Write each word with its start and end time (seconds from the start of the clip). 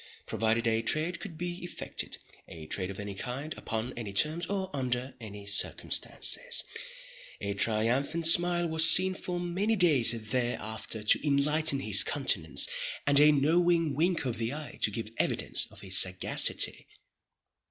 Provided 0.25 0.65
a 0.65 0.81
trade 0.81 1.19
could 1.19 1.37
be 1.37 1.63
effected—a 1.63 2.65
trade 2.65 2.89
of 2.89 2.99
any 2.99 3.13
kind, 3.13 3.53
upon 3.55 3.93
any 3.95 4.11
terms, 4.11 4.47
or 4.47 4.71
under 4.73 5.13
any 5.21 5.45
circumstances—a 5.45 7.53
triumphant 7.53 8.25
smile 8.25 8.67
was 8.67 8.89
seen 8.89 9.13
for 9.13 9.39
many 9.39 9.75
days 9.75 10.31
thereafter 10.31 11.03
to 11.03 11.27
enlighten 11.27 11.81
his 11.81 12.03
countenance, 12.03 12.67
and 13.05 13.19
a 13.19 13.31
knowing 13.31 13.93
wink 13.93 14.25
of 14.25 14.39
the 14.39 14.51
eye 14.51 14.79
to 14.81 14.89
give 14.89 15.11
evidence 15.19 15.67
of 15.69 15.81
his 15.81 15.99
sagacity. 15.99 16.87